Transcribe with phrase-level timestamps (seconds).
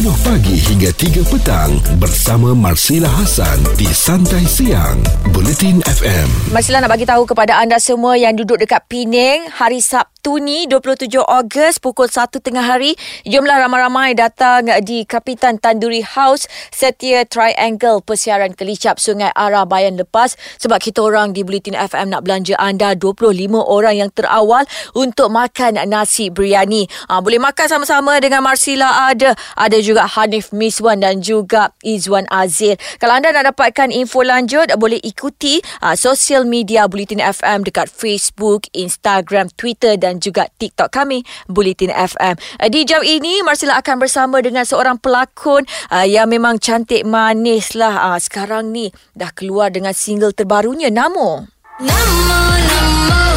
[0.00, 4.96] 10 pagi hingga 3 petang bersama Marsila Hasan di Santai Siang.
[5.28, 6.56] Bulletin FM.
[6.56, 11.20] Masihlah nak bagi tahu kepada anda semua yang duduk dekat Penang hari Sabtu ni 27
[11.20, 12.96] Ogos pukul 1 tengah hari
[13.28, 20.32] jumlah ramai-ramai datang di Kapitan Tanduri House Setia Triangle Persiaran Kelicap Sungai Arah Bayan lepas
[20.56, 24.64] sebab kita orang di Bulletin FM nak belanja anda 25 orang yang terawal
[24.96, 26.88] untuk makan nasi biryani.
[27.12, 32.78] Ha, boleh makan sama-sama dengan Marsila ada ada juga Hanif Miswan dan juga Izwan Azir.
[33.02, 38.70] Kalau anda nak dapatkan info lanjut boleh ikuti uh, sosial media Bulletin FM dekat Facebook,
[38.70, 42.38] Instagram, Twitter dan juga TikTok kami Bulletin FM.
[42.62, 47.74] Uh, di jam ini Marsila akan bersama dengan seorang pelakon uh, yang memang cantik manis
[47.74, 51.48] lah uh, sekarang ni dah keluar dengan single terbarunya Namo.
[51.80, 52.36] Namo,
[52.68, 53.29] Namo.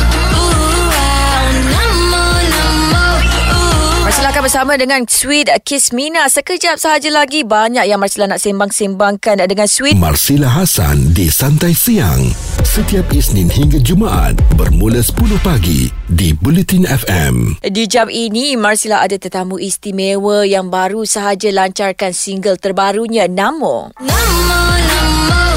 [4.23, 6.31] Marsila akan bersama dengan Sweet Kismina.
[6.31, 9.99] Sekejap sahaja lagi banyak yang Marsila nak sembang-sembangkan dengan Sweet.
[9.99, 12.31] Marsila Hasan di Santai Siang.
[12.63, 17.67] Setiap Isnin hingga Jumaat bermula 10 pagi di Bulletin FM.
[17.67, 23.91] Di jam ini Marsila ada tetamu istimewa yang baru sahaja lancarkan single terbarunya Namo.
[23.99, 24.55] Namo,
[24.87, 25.52] Namo.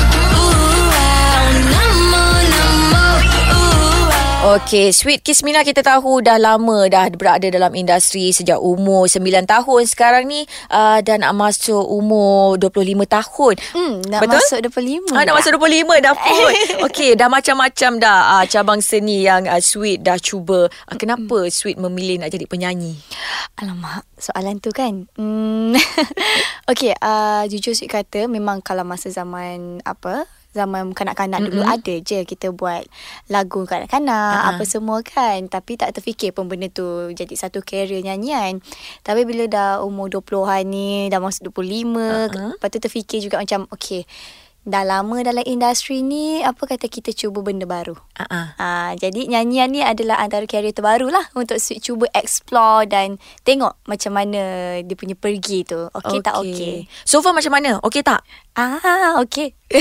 [4.46, 9.82] Okey, Sweet Kismina kita tahu dah lama dah berada dalam industri sejak umur 9 tahun.
[9.90, 13.54] Sekarang ni uh, dah nak masuk umur 25 tahun.
[13.74, 14.38] Hmm, nak Betul?
[14.38, 15.18] masuk 25.
[15.18, 16.52] Ah, nak masuk 25 dah pun.
[16.86, 20.70] Okey, dah macam-macam dah uh, cabang seni yang uh, Sweet dah cuba.
[20.70, 22.94] Uh, kenapa Sweet memilih nak jadi penyanyi?
[23.58, 25.10] Alamak, soalan tu kan.
[25.18, 25.74] Hmm.
[26.70, 30.22] Okey, uh, jujur Sweet kata memang kalau masa zaman apa
[30.56, 31.52] zaman kanak-kanak mm-hmm.
[31.52, 32.88] dulu ada je kita buat
[33.28, 34.50] lagu kanak-kanak uh-huh.
[34.56, 38.64] apa semua kan tapi tak terfikir pun benda tu jadi satu career nyanyian
[39.04, 42.56] tapi bila dah umur 20-an ni dah masuk 25 uh-huh.
[42.56, 44.08] lepas tu terfikir juga macam okay
[44.66, 47.94] dah lama dalam industri ni apa kata kita cuba benda baru.
[47.94, 48.46] Uh-uh.
[48.58, 54.18] Uh, jadi nyanyian ni adalah antara karya terbaru lah untuk cuba explore dan tengok macam
[54.18, 54.42] mana
[54.82, 55.78] dia punya pergi tu.
[55.78, 56.26] Okey okay.
[56.26, 56.76] tak okey.
[57.06, 57.78] So far macam mana?
[57.78, 58.26] Okey tak?
[58.58, 59.54] Ah, okey.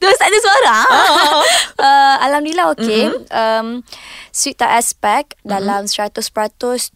[0.00, 0.76] Terus tak ada suara.
[0.88, 1.44] Oh.
[1.84, 3.12] uh, Alhamdulillah okey.
[3.12, 3.28] Mm-hmm.
[3.28, 3.84] Um,
[4.32, 5.52] sweet tak aspek mm-hmm.
[5.52, 6.24] dalam 100%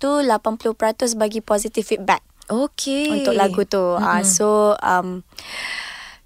[0.00, 2.24] tu 80% bagi positive feedback.
[2.50, 3.22] Okey.
[3.22, 3.82] Untuk lagu tu.
[3.82, 4.06] Mm-hmm.
[4.06, 4.48] Uh, so
[4.82, 5.22] um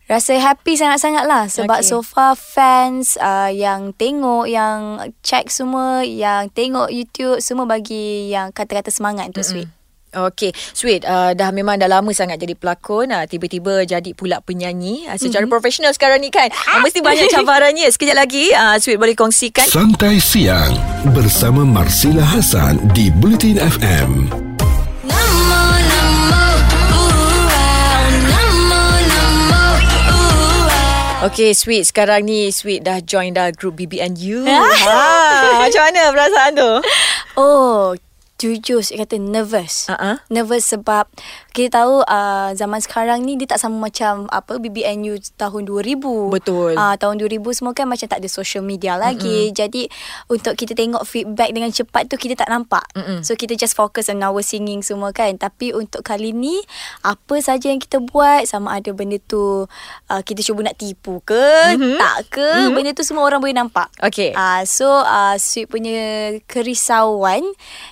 [0.06, 1.90] Rasa happy sangat-sangat lah Sebab okay.
[1.90, 8.54] so far fans uh, yang tengok Yang check semua Yang tengok YouTube Semua bagi yang
[8.54, 9.66] kata-kata semangat untuk mm-hmm.
[9.66, 9.74] Sweet
[10.16, 15.10] Okay, Sweet, uh, dah memang dah lama sangat jadi pelakon uh, Tiba-tiba jadi pula penyanyi
[15.10, 15.52] uh, Secara mm-hmm.
[15.52, 20.22] profesional sekarang ni kan uh, Mesti banyak cabarannya Sekejap lagi uh, Sweet boleh kongsikan Santai
[20.22, 20.78] Siang
[21.10, 24.45] Bersama Marsila Hasan Di Bulletin FM
[31.26, 31.88] Okay, Sweet.
[31.88, 34.44] Sekarang ni Sweet dah join dah group BBNU.
[34.84, 36.72] ha, macam mana perasaan tu?
[37.40, 37.96] Oh,
[38.36, 39.88] jujur saya kata nervous.
[39.88, 40.20] Uh-huh.
[40.28, 41.08] Nervous sebab
[41.56, 46.36] kita tahu uh, zaman sekarang ni dia tak sama macam apa BBNU tahun 2000.
[46.36, 46.76] Betul.
[46.76, 49.48] Uh, tahun 2000 semua kan macam tak ada social media lagi.
[49.48, 49.56] Mm-hmm.
[49.56, 49.82] Jadi
[50.28, 52.84] untuk kita tengok feedback dengan cepat tu kita tak nampak.
[52.92, 53.24] Mm-hmm.
[53.24, 55.32] So kita just focus on our singing semua kan.
[55.40, 56.60] Tapi untuk kali ni
[57.00, 59.64] apa saja yang kita buat sama ada benda tu
[60.12, 61.96] uh, kita cuba nak tipu ke mm-hmm.
[61.96, 62.74] tak ke mm-hmm.
[62.76, 63.88] benda tu semua orang boleh nampak.
[64.04, 64.36] Okay.
[64.36, 67.40] Uh, so uh, sweet punya kerisauan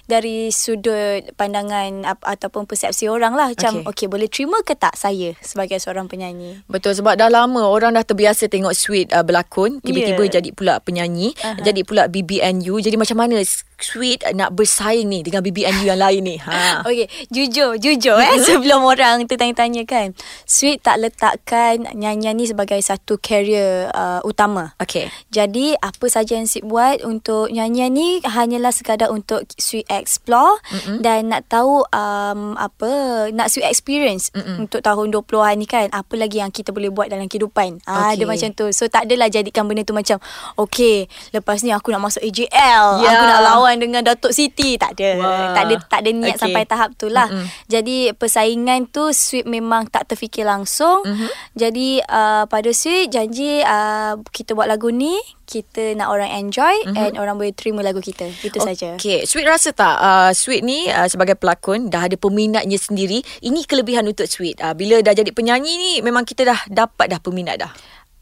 [0.04, 4.06] dari sudut pandangan ataupun persepsi orang lah macam okay.
[4.06, 8.04] okay boleh terima ke tak saya sebagai seorang penyanyi betul sebab dah lama orang dah
[8.06, 10.34] terbiasa tengok Sweet uh, berlakon tiba-tiba yeah.
[10.40, 11.62] jadi pula penyanyi uh-huh.
[11.64, 13.40] jadi pula BBNU jadi macam mana
[13.78, 16.36] Sweet nak bersaing ni dengan BBNU yang lain ni.
[16.40, 16.82] Ha.
[16.88, 20.12] Okey jujur jujur eh sebelum orang tu tanya-tanya kan.
[20.44, 24.74] Sweet tak letakkan nyanyian ni sebagai satu career uh, utama.
[24.82, 25.08] Okey.
[25.30, 30.98] Jadi apa saja yang Sweet buat untuk nyanyian ni hanyalah sekadar untuk Sweet explore mm-hmm.
[31.00, 32.90] dan nak tahu um, apa
[33.30, 34.66] nak sweet experience Mm-mm.
[34.66, 35.86] untuk tahun 20-an ni kan.
[35.90, 37.84] Apa lagi yang kita boleh buat dalam kehidupan?
[37.84, 38.18] Okay.
[38.18, 38.66] ada macam tu.
[38.74, 40.18] So tak adalah jadikan benda tu macam
[40.58, 43.12] okay lepas ni aku nak masuk AJL yeah.
[43.14, 45.52] aku nak lawan dengan Datuk Siti tak ada wow.
[45.56, 46.42] tak ada tak ada niat okay.
[46.44, 47.48] sampai tahap tu lah Mm-mm.
[47.66, 51.30] jadi persaingan tu sweet memang tak terfikir langsung mm-hmm.
[51.56, 57.00] jadi uh, pada sweet janji uh, kita buat lagu ni kita nak orang enjoy mm-hmm.
[57.00, 58.68] and orang boleh terima lagu kita itu okay.
[58.72, 63.20] saja okey sweet rasa tak uh, sweet ni uh, sebagai pelakon dah ada peminatnya sendiri
[63.44, 64.58] ini kelebihan untuk Sweet.
[64.58, 67.72] Uh, bila dah jadi penyanyi ni memang kita dah dapat dah peminat dah.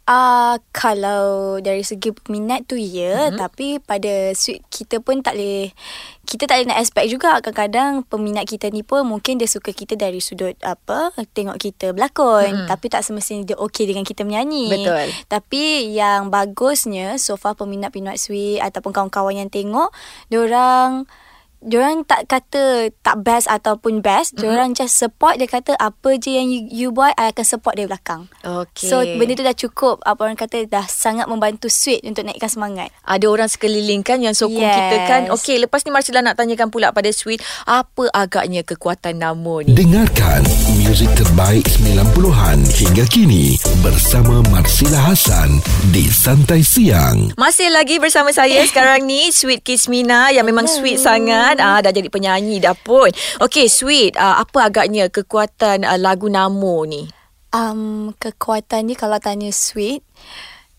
[0.02, 3.30] Uh, kalau dari segi peminat tu ya.
[3.30, 3.38] Mm-hmm.
[3.38, 5.70] Tapi pada suite kita pun tak boleh
[6.26, 7.38] Kita tak boleh nak expect juga.
[7.38, 12.50] Kadang-kadang peminat kita ni pun Mungkin dia suka kita dari sudut apa Tengok kita berlakon.
[12.50, 12.68] Mm-hmm.
[12.74, 14.74] Tapi tak semestinya dia okey dengan kita menyanyi.
[14.74, 15.06] Betul.
[15.30, 19.94] Tapi yang bagusnya So far peminat-peminat suite Ataupun kawan-kawan yang tengok
[20.26, 21.06] Diorang
[21.62, 24.34] Diorang tak kata tak best ataupun best.
[24.34, 24.42] Mm-hmm.
[24.42, 25.38] Diorang just support.
[25.38, 28.26] Dia kata apa je yang you, you buat, I akan support dia belakang.
[28.42, 28.90] Okay.
[28.90, 30.02] So, benda tu dah cukup.
[30.02, 32.90] Apa orang kata dah sangat membantu sweet untuk naikkan semangat.
[33.06, 34.74] Ada orang sekeliling kan yang sokong yes.
[34.74, 35.22] kita kan.
[35.38, 37.38] Okay, lepas ni Marcella nak tanyakan pula pada sweet.
[37.62, 39.78] Apa agaknya kekuatan nama ni?
[39.78, 40.42] Dengarkan
[40.82, 43.54] muzik terbaik 90-an hingga kini
[43.86, 45.62] bersama Marcella Hasan
[45.94, 47.38] di Santai Siang.
[47.38, 51.92] Masih lagi bersama saya sekarang ni Sweet Kismina yang memang sweet sangat kan ah dah
[51.92, 53.12] jadi penyanyi dah pun.
[53.44, 57.04] Okey sweet uh, apa agaknya kekuatan uh, lagu Namo ni?
[57.52, 60.00] Um kekuatan ni kalau tanya sweet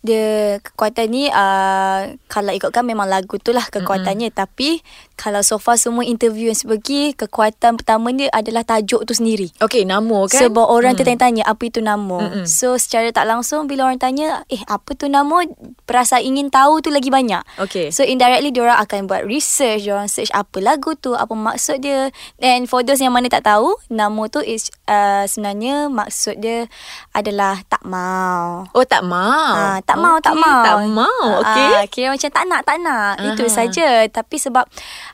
[0.03, 4.43] dia kekuatan ni uh, kalau ikutkan memang lagu tu lah kekuatannya mm-hmm.
[4.43, 4.83] tapi
[5.15, 9.47] kalau so far semua interview yang sebagi kekuatan pertama dia adalah tajuk tu sendiri.
[9.63, 10.43] Okay, nama kan?
[10.43, 10.99] Sebab orang mm.
[10.99, 12.19] tertanya-tanya apa itu nama.
[12.19, 12.43] Mm-mm.
[12.43, 15.47] So secara tak langsung bila orang tanya eh apa tu nama
[15.87, 17.39] perasa ingin tahu tu lagi banyak.
[17.55, 17.87] Okay.
[17.95, 22.11] So indirectly diorang akan buat research, diorang search apa lagu tu, apa maksud dia.
[22.43, 26.67] And for those yang mana tak tahu, nama tu is uh, sebenarnya maksud dia
[27.15, 28.67] adalah tak mau.
[28.75, 29.55] Oh tak mau.
[29.55, 30.63] Uh, tak mau, okay, tak mau.
[30.63, 31.25] Tak mau.
[31.43, 31.69] Okay.
[31.73, 33.13] Uh, kira macam tak nak, tak nak.
[33.19, 33.29] Uh-huh.
[33.33, 34.05] Itu saja.
[34.07, 34.65] Tapi sebab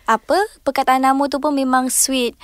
[0.05, 2.37] apa perkataan nama tu pun memang sweet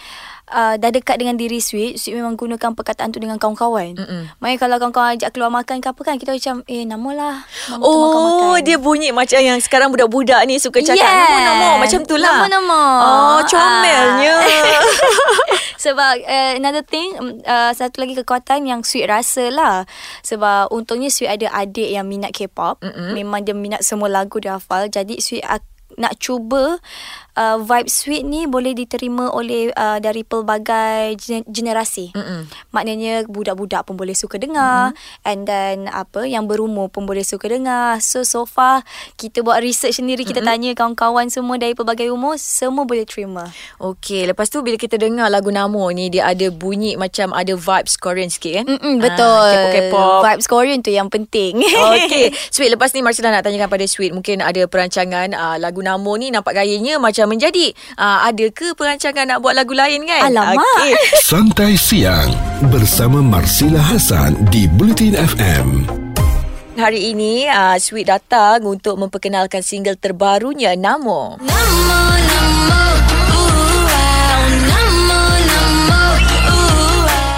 [0.52, 3.98] uh, dah dekat dengan diri sweet sweet memang gunakan perkataan tu dengan kawan-kawan
[4.38, 7.36] maknanya kalau kawan-kawan ajak keluar makan ke apa kan kita macam eh nama lah
[7.72, 8.66] nama oh makan-makan.
[8.66, 11.22] dia bunyi macam yang sekarang budak-budak ni suka cakap yes.
[11.26, 14.81] nama-nama macam tu lah nama-nama oh comelnya uh.
[15.86, 17.14] sebab uh, another thing
[17.46, 19.86] uh, satu lagi kekuatan yang sweet rasa lah.
[20.26, 22.82] Sebab untungnya sweet ada adik yang minat K-pop.
[22.82, 23.14] Mm-mm.
[23.14, 24.90] memang dia minat semua lagu dia hafal.
[24.90, 25.46] Jadi sweet
[25.96, 26.82] nak cuba
[27.36, 32.16] uh, vibe sweet ni boleh diterima oleh uh, dari pelbagai generasi.
[32.16, 32.48] Mm-mm.
[32.72, 35.28] Maknanya budak-budak pun boleh suka dengar mm-hmm.
[35.28, 38.00] and then apa yang berumur pun boleh suka dengar.
[38.02, 38.82] So so far
[39.20, 40.50] kita buat research sendiri kita mm-hmm.
[40.50, 43.52] tanya kawan-kawan semua dari pelbagai umur semua boleh terima.
[43.78, 48.00] Okey, lepas tu bila kita dengar lagu Namo ni dia ada bunyi macam ada vibes
[48.00, 48.66] Korean sikit kan?
[48.72, 49.52] Mm-mm, betul.
[49.52, 50.22] Ah, K-pop.
[50.24, 51.60] Vibes Korean tu yang penting.
[51.62, 56.16] Okey, Sweet lepas ni Marcella nak tanyakan pada Sweet mungkin ada perancangan uh, lagu Namo
[56.16, 57.74] ni nampak gayanya macam dah menjadi.
[57.98, 60.30] Uh, ada ke perancangan nak buat lagu lain kan?
[60.30, 60.62] Alamak.
[60.62, 60.94] Okay.
[61.33, 62.30] Santai siang
[62.69, 65.68] bersama Marsila Hasan di Bulletin FM.
[66.75, 71.42] Hari ini uh, Sweet datang untuk memperkenalkan single terbarunya Namo.
[71.42, 72.94] Namo, Namo.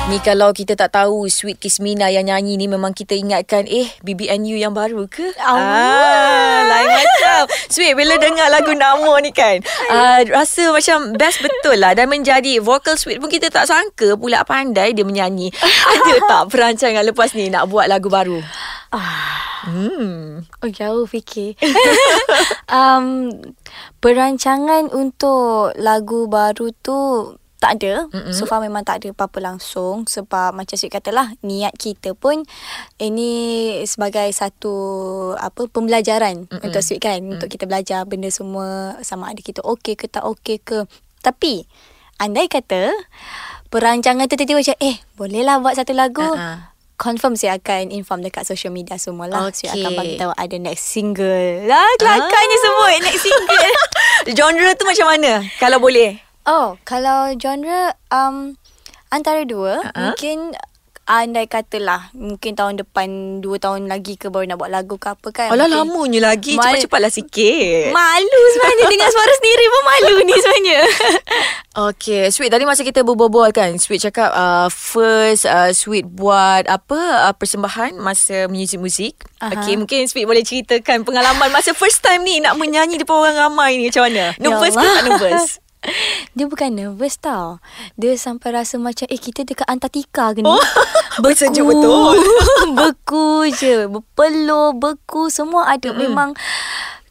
[0.08, 4.56] Ni kalau kita tak tahu Sweet Kismina yang nyanyi ni Memang kita ingatkan Eh BBNU
[4.56, 5.36] yang baru ke?
[5.36, 9.60] Ah, lain macam Sweet bila dengar lagu nama ni kan
[9.92, 14.48] uh, Rasa macam best betul lah Dan menjadi vocal Sweet pun kita tak sangka Pula
[14.48, 15.52] pandai dia menyanyi
[15.84, 18.40] Ada tak perancangan lepas ni Nak buat lagu baru?
[18.96, 19.48] Ah.
[19.68, 20.48] Hmm.
[20.64, 21.60] Oh jauh fikir.
[22.72, 23.28] um,
[24.00, 28.34] perancangan untuk lagu baru tu tak ada mm-hmm.
[28.34, 32.46] so far memang tak ada apa-apa langsung sebab macam Sweet katalah niat kita pun
[33.02, 33.32] ini
[33.90, 34.74] sebagai satu
[35.42, 36.66] apa pembelajaran mm-hmm.
[36.66, 37.34] untuk Sweet kan mm-hmm.
[37.38, 40.86] untuk kita belajar benda semua sama ada kita okey ke tak okey ke
[41.26, 41.66] tapi
[42.22, 42.94] andai kata
[43.74, 46.78] perancangan tu tiba-tiba macam eh bolehlah buat satu lagu uh-huh.
[46.98, 49.46] Confirm saya akan inform dekat social media semua lah.
[49.54, 49.70] Okay.
[49.70, 51.70] Saya akan bagi tahu ada next single.
[51.70, 52.62] Lah, kelakarnya ah.
[52.66, 53.74] sebut next single.
[54.42, 55.46] Genre tu macam mana?
[55.62, 56.27] Kalau boleh.
[56.48, 58.56] Oh, kalau genre um
[59.12, 60.16] antara dua, uh-huh.
[60.16, 60.56] mungkin
[61.08, 65.28] andai katalah mungkin tahun depan dua tahun lagi ke baru nak buat lagu ke apa
[65.32, 65.48] kan.
[65.52, 67.96] Alah mungkin lamanya lagi, mal- cepat-cepatlah sikit.
[67.96, 70.80] Malu sebenarnya dengan suara sendiri pun malu ni sebenarnya.
[71.78, 77.30] Okay, Sweet tadi masa kita berbual-bual kan, Sweet cakap uh, first uh, Sweet buat apa
[77.30, 79.14] uh, persembahan masa muzik-muzik.
[79.38, 79.54] Uh-huh.
[79.54, 83.78] Okay, mungkin Sweet boleh ceritakan pengalaman masa first time ni nak menyanyi depan orang ramai
[83.78, 84.34] ni macam mana?
[84.34, 85.46] Ya nervous ya ke tak nervous?
[86.38, 87.62] Dia bukan nervous tau.
[87.96, 90.50] Dia sampai rasa macam Eh kita dekat Antartika ke ni?
[90.50, 90.62] Oh,
[91.26, 92.18] Beku betul.
[92.74, 93.88] Beku je.
[93.90, 95.90] Berpeluh Beku Semua ada.
[95.90, 96.02] Mm-hmm.
[96.02, 96.30] Memang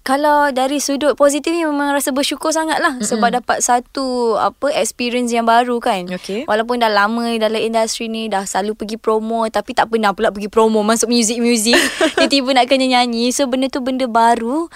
[0.06, 3.10] kalau dari sudut positif ni memang rasa bersyukur sangat lah mm-hmm.
[3.10, 6.06] sebab dapat satu apa experience yang baru kan.
[6.06, 6.46] Okey.
[6.46, 10.46] Walaupun dah lama dalam industri ni dah selalu pergi promo tapi tak pernah pula pergi
[10.46, 11.75] promo masuk music-music.
[12.22, 13.34] Tiba-tiba nak kena nyanyi.
[13.34, 14.70] So benda tu benda baru.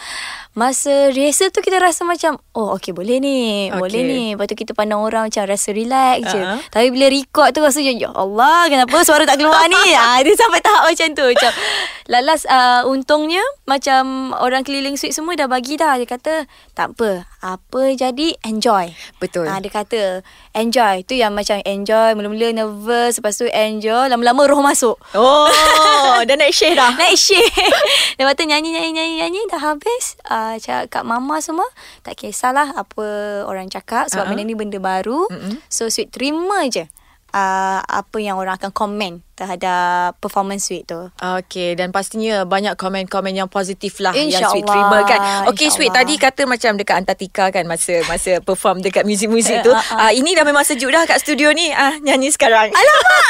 [0.50, 3.70] Masa rehearsal tu kita rasa macam oh okey boleh ni.
[3.70, 3.78] Okay.
[3.78, 4.22] Boleh ni.
[4.34, 6.58] Lepas tu kita pandang orang macam rasa relax uh-huh.
[6.58, 6.74] je.
[6.74, 9.78] Tapi bila record tu rasa ya Allah kenapa suara tak keluar ni.
[9.94, 11.50] ah dia sampai tahap macam tu macam
[12.10, 16.00] lalas uh, untungnya macam orang keliling suite semua dah bagi dah.
[16.00, 17.28] Dia kata tak apa.
[17.44, 18.88] Apa jadi enjoy.
[19.20, 19.44] Betul.
[19.44, 20.24] Ah dia kata
[20.56, 21.04] enjoy.
[21.04, 24.96] Tu yang macam enjoy mula-mula nervous lepas tu enjoy lama-lama roh masuk.
[25.12, 25.46] Oh,
[26.28, 26.96] dah naik share dah.
[26.96, 27.44] Naik share.
[28.16, 30.16] Lepas tu nyanyi nyanyi nyanyi nyanyi dah habis.
[30.24, 31.68] Uh, cakap kat mama semua
[32.00, 33.06] tak kisahlah apa
[33.44, 34.40] orang cakap sebab uh-huh.
[34.40, 35.28] benda ni benda baru.
[35.28, 35.60] Uh-huh.
[35.68, 36.88] So sweet terima je.
[37.30, 41.08] Uh, apa yang orang akan komen terhadap performance suite tu.
[41.16, 45.20] Okay, dan pastinya banyak komen-komen yang positif lah Insya yang Sweet terima kan.
[45.48, 49.72] Okay, Sweet tadi kata macam dekat Antartika kan masa masa perform dekat muzik-muzik tu.
[49.72, 50.10] Uh, uh.
[50.10, 51.70] Uh, ini dah memang sejuk dah kat studio ni.
[51.70, 52.68] Ah uh, nyanyi sekarang.
[52.74, 53.24] Alamak!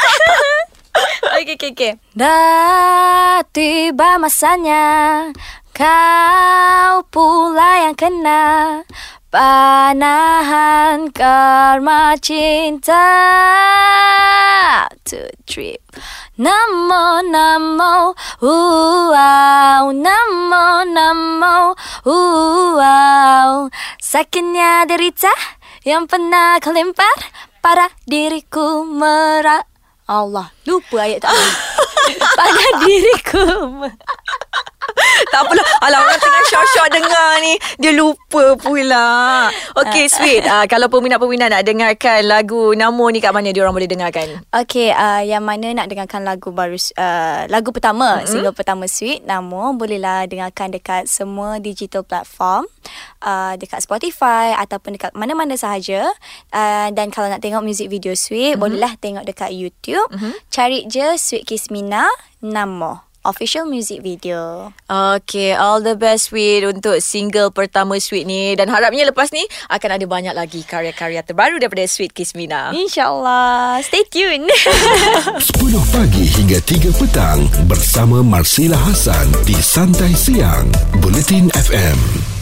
[1.39, 1.93] okay, okay, okay.
[2.17, 5.29] Dah tiba masanya
[5.71, 8.83] Kau pula yang kena
[9.31, 13.07] Panahan karma cinta.
[15.07, 15.79] To trip
[16.35, 18.11] Namo namo
[18.43, 21.55] wow Namo namo
[22.03, 23.71] wow
[24.03, 25.31] Sakitnya derita
[25.87, 27.15] Yang pernah kau lempar
[27.63, 29.63] Pada diriku merak
[30.11, 31.70] Allah Lupa ayat tadi
[32.37, 33.45] Pada diriku
[35.31, 35.65] tak apalah.
[35.81, 37.53] Alah orang tengah syok-syok dengar ni.
[37.79, 39.47] Dia lupa pula.
[39.77, 40.43] Okay uh, sweet.
[40.43, 44.43] Uh, Kalau peminat-peminat nak dengarkan Lagu Namo ni kat mana Dia orang boleh dengarkan?
[44.51, 48.29] Okay uh, Yang mana nak dengarkan lagu baru uh, Lagu pertama mm-hmm.
[48.29, 52.67] Single pertama sweet Namo Bolehlah dengarkan dekat Semua digital platform
[53.23, 56.11] uh, Dekat Spotify Ataupun dekat mana-mana sahaja.
[56.51, 58.61] Uh, Dan kalau nak tengok music video sweet mm-hmm.
[58.61, 60.07] Bolehlah tengok dekat YouTube.
[60.11, 60.33] Mm-hmm.
[60.51, 61.47] Cari je Sweet
[61.81, 62.05] Kismina
[62.45, 64.73] Namo official music video.
[64.89, 69.97] Okay, all the best Sweet untuk single pertama Sweet ni dan harapnya lepas ni akan
[69.97, 72.73] ada banyak lagi karya-karya terbaru daripada Sweet Kismina.
[72.73, 73.81] InsyaAllah.
[73.85, 74.45] Stay tune.
[74.45, 75.41] 10
[75.97, 80.69] pagi hingga 3 petang bersama Marsila Hasan di Santai Siang,
[81.01, 82.40] Bulletin FM.